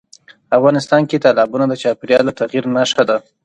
افغانستان 0.57 1.01
کې 1.09 1.21
تالابونه 1.25 1.65
د 1.67 1.73
چاپېریال 1.81 2.23
د 2.25 2.31
تغیر 2.39 2.63
نښه 2.75 3.03
ده. 3.09 3.17